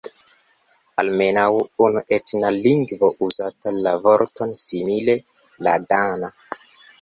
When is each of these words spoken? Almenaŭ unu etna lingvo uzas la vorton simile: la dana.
Almenaŭ 1.01 1.43
unu 1.87 2.01
etna 2.17 2.51
lingvo 2.55 3.11
uzas 3.27 3.69
la 3.89 3.93
vorton 4.07 4.57
simile: 4.63 5.17
la 5.69 5.77
dana. 5.95 6.33